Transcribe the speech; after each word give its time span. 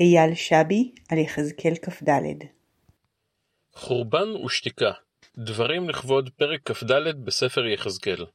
אייל 0.00 0.34
שבי 0.34 0.90
על 1.08 1.18
יחזקאל 1.18 1.74
כ"ד 1.82 2.08
חורבן 3.74 4.28
ושתיקה 4.44 4.90
דברים 5.38 5.88
לכבוד 5.88 6.30
פרק 6.36 6.60
כ"ד 6.70 7.24
בספר 7.24 7.66
יחזקאל 7.66 8.26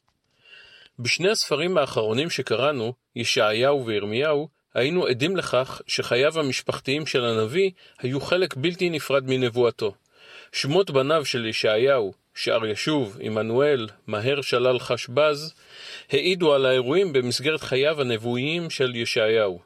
בשני 0.99 1.29
הספרים 1.29 1.77
האחרונים 1.77 2.29
שקראנו, 2.29 2.93
ישעיהו 3.15 3.85
וירמיהו, 3.85 4.47
היינו 4.73 5.05
עדים 5.05 5.37
לכך 5.37 5.81
שחייו 5.87 6.39
המשפחתיים 6.39 7.05
של 7.05 7.25
הנביא 7.25 7.71
היו 7.99 8.21
חלק 8.21 8.55
בלתי 8.55 8.89
נפרד 8.89 9.23
מנבואתו. 9.27 9.93
שמות 10.51 10.91
בניו 10.91 11.25
של 11.25 11.45
ישעיהו, 11.45 12.13
שער 12.35 12.65
ישוב, 12.65 13.17
עמנואל, 13.21 13.87
מהר 14.07 14.41
שלל 14.41 14.79
חשבז, 14.79 15.53
העידו 16.11 16.53
על 16.53 16.65
האירועים 16.65 17.13
במסגרת 17.13 17.61
חייו 17.61 18.01
הנבואיים 18.01 18.69
של 18.69 18.95
ישעיהו. 18.95 19.59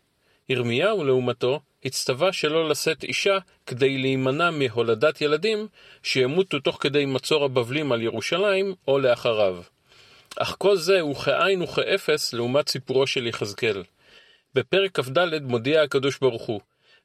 ירמיהו, 0.50 1.04
לעומתו, 1.04 1.60
הצטווה 1.86 2.34
שלא 2.34 2.70
לשאת 2.70 3.04
אישה 3.04 3.38
כדי 3.66 3.98
להימנע 3.98 4.52
מהולדת 4.52 5.22
ילדים 5.22 5.68
שימותו 6.04 6.60
תוך 6.60 6.78
כדי 6.82 7.06
מצור 7.06 7.46
הבבלים 7.46 7.92
על 7.92 8.02
ירושלים 8.02 8.76
או 8.88 9.00
לאחריו. 9.00 9.58
אך 10.36 10.56
כל 10.58 10.76
זה 10.76 11.00
הוא 11.00 11.16
כאין 11.16 11.62
וכאפס 11.62 12.34
לעומת 12.34 12.70
סיפורו 12.70 13.08
של 13.08 13.28
יחזקאל. 13.28 13.84
בפרק 14.56 15.00
כ"ד 15.00 15.44
מודיע 15.44 15.82
הקדוש 15.82 16.20
ברוך 16.20 16.44
הוא, 16.44 16.62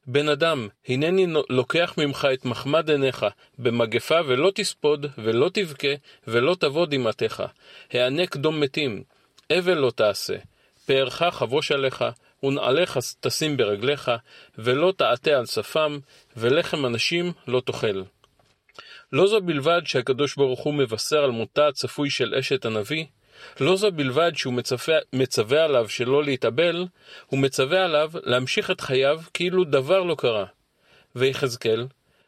בן 0.07 0.29
אדם, 0.29 0.67
הנני 0.87 1.27
לוקח 1.49 1.93
ממך 1.97 2.27
את 2.33 2.45
מחמד 2.45 2.89
עיניך, 2.89 3.25
במגפה 3.59 4.19
ולא 4.27 4.51
תספוד, 4.55 5.05
ולא 5.17 5.49
תבכה, 5.53 5.87
ולא 6.27 6.55
תבוא 6.59 6.85
דמעתך. 6.85 7.43
הענק 7.91 8.35
דום 8.35 8.59
מתים, 8.59 9.03
אבל 9.51 9.73
לא 9.73 9.91
תעשה. 9.95 10.35
פארך 10.85 11.23
חבוש 11.31 11.71
עליך, 11.71 12.05
ונעליך 12.43 12.97
תשים 13.19 13.57
ברגליך, 13.57 14.11
ולא 14.57 14.93
תעטה 14.97 15.31
על 15.31 15.45
שפם, 15.45 15.99
ולחם 16.37 16.85
אנשים 16.85 17.31
לא 17.47 17.61
תאכל. 17.65 18.03
לא 19.11 19.27
זו 19.27 19.41
בלבד 19.41 19.81
שהקדוש 19.85 20.35
ברוך 20.35 20.59
הוא 20.59 20.73
מבשר 20.73 21.23
על 21.23 21.31
מותה 21.31 21.67
הצפוי 21.67 22.09
של 22.09 22.35
אשת 22.35 22.65
הנביא, 22.65 23.05
לא 23.59 23.75
זו 23.75 23.91
בלבד 23.91 24.31
שהוא 24.35 24.53
מצווה, 24.53 24.95
מצווה 25.13 25.63
עליו 25.63 25.89
שלא 25.89 26.23
להתאבל, 26.23 26.85
הוא 27.27 27.39
מצווה 27.39 27.85
עליו 27.85 28.11
להמשיך 28.23 28.71
את 28.71 28.81
חייו 28.81 29.21
כאילו 29.33 29.63
דבר 29.63 30.03
לא 30.03 30.15
קרה. 30.15 30.45
ויחזקאל, 31.15 31.87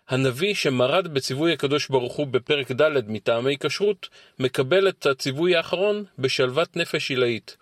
הנביא 0.10 0.54
שמרד 0.54 1.08
בציווי 1.08 1.54
הקדוש 1.54 1.88
ברוך 1.88 2.16
הוא 2.16 2.28
בפרק 2.28 2.72
ד' 2.72 3.12
מטעמי 3.12 3.58
כשרות, 3.58 4.10
מקבל 4.40 4.90
את 4.90 5.06
הציווי 5.06 5.56
האחרון 5.56 6.04
בשלוות 6.20 6.76
נפש 6.76 7.10
עילאית. 7.10 7.58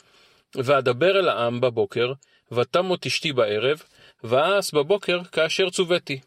ואדבר 0.55 1.19
אל 1.19 1.29
העם 1.29 1.61
בבוקר, 1.61 2.13
ותמות 2.51 3.05
אשתי 3.05 3.33
בערב, 3.33 3.81
ואעש 4.23 4.73
בבוקר 4.73 5.23
כאשר 5.23 5.69
צוויתי. 5.69 6.19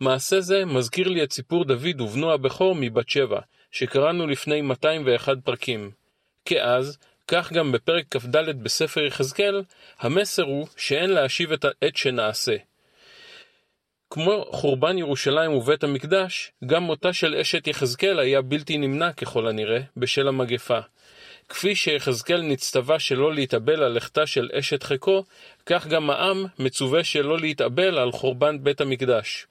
מעשה 0.00 0.40
זה 0.40 0.64
מזכיר 0.64 1.08
לי 1.08 1.24
את 1.24 1.32
סיפור 1.32 1.64
דוד 1.64 2.00
ובנו 2.00 2.32
הבכור 2.32 2.74
מבת 2.74 3.08
שבע, 3.08 3.40
שקראנו 3.70 4.26
לפני 4.26 4.60
201 4.60 5.36
פרקים. 5.44 5.90
כאז, 6.44 6.98
כך 7.28 7.52
גם 7.52 7.72
בפרק 7.72 8.04
כ"ד 8.10 8.62
בספר 8.62 9.04
יחזקאל, 9.04 9.62
המסר 9.98 10.42
הוא 10.42 10.66
שאין 10.76 11.10
להשיב 11.10 11.52
את 11.52 11.64
העת 11.64 11.96
שנעשה. 11.96 12.56
כמו 14.10 14.44
חורבן 14.50 14.98
ירושלים 14.98 15.52
ובית 15.52 15.84
המקדש, 15.84 16.52
גם 16.66 16.82
מותה 16.82 17.12
של 17.12 17.34
אשת 17.34 17.66
יחזקאל 17.66 18.18
היה 18.18 18.42
בלתי 18.42 18.78
נמנע 18.78 19.12
ככל 19.12 19.48
הנראה, 19.48 19.80
בשל 19.96 20.28
המגפה. 20.28 20.78
כפי 21.48 21.74
שיחזקאל 21.76 22.42
נצטווה 22.42 22.98
שלא 22.98 23.34
להתאבל 23.34 23.82
על 23.82 23.92
לכתה 23.92 24.26
של 24.26 24.48
אשת 24.52 24.82
חיקו, 24.82 25.24
כך 25.66 25.86
גם 25.86 26.10
העם 26.10 26.46
מצווה 26.58 27.04
שלא 27.04 27.38
להתאבל 27.38 27.98
על 27.98 28.12
חורבן 28.12 28.64
בית 28.64 28.80
המקדש. 28.80 29.46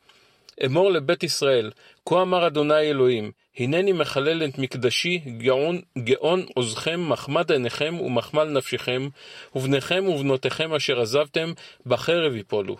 אמור 0.65 0.91
לבית 0.91 1.23
ישראל, 1.23 1.71
כה 2.05 2.21
אמר 2.21 2.47
אדוני 2.47 2.79
אלוהים, 2.79 3.31
הנני 3.59 3.91
מחלל 3.91 4.43
את 4.45 4.57
מקדשי, 4.57 5.17
גאון, 5.17 5.81
גאון 5.97 6.45
עוזכם, 6.55 7.09
מחמד 7.09 7.51
עיניכם 7.51 7.95
ומחמל 7.99 8.43
נפשכם, 8.43 9.07
ובניכם 9.55 10.05
ובנותיכם 10.07 10.73
אשר 10.73 11.01
עזבתם, 11.01 11.53
בחרב 11.85 12.35
יפולו. 12.35 12.77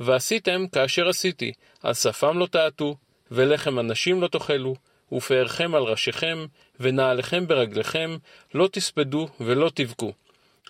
ועשיתם 0.00 0.64
כאשר 0.72 1.08
עשיתי, 1.08 1.52
על 1.82 1.94
שפם 1.94 2.38
לא 2.38 2.46
תעטו, 2.46 2.96
ולחם 3.30 3.78
אנשים 3.78 4.22
לא 4.22 4.28
תאכלו, 4.28 4.74
ופארכם 5.12 5.74
על 5.74 5.82
ראשיכם, 5.82 6.46
ונעליכם 6.80 7.46
ברגליכם, 7.46 8.16
לא 8.54 8.68
תספדו 8.72 9.28
ולא 9.40 9.70
תבכו. 9.74 10.12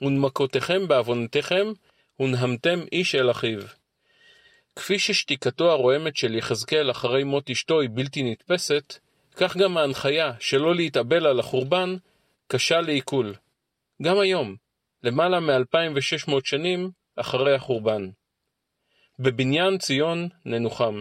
ונמכותיכם 0.02 0.88
בעוונותיכם, 0.88 1.66
ונהמתם 2.20 2.80
איש 2.92 3.14
אל 3.14 3.30
אחיו. 3.30 3.60
כפי 4.76 4.98
ששתיקתו 4.98 5.70
הרועמת 5.70 6.16
של 6.16 6.34
יחזקאל 6.34 6.90
אחרי 6.90 7.24
מות 7.24 7.50
אשתו 7.50 7.80
היא 7.80 7.90
בלתי 7.92 8.22
נתפסת, 8.22 8.98
כך 9.36 9.56
גם 9.56 9.76
ההנחיה 9.76 10.32
שלא 10.40 10.74
להתאבל 10.74 11.26
על 11.26 11.40
החורבן 11.40 11.96
קשה 12.48 12.80
לעיכול. 12.80 13.34
גם 14.02 14.18
היום, 14.18 14.56
למעלה 15.02 15.40
מ-2600 15.40 16.32
שנים 16.44 16.90
אחרי 17.16 17.54
החורבן. 17.54 18.10
בבניין 19.18 19.78
ציון 19.78 20.28
ננוחם. 20.44 21.00